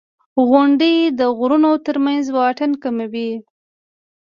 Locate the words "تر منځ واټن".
1.85-2.71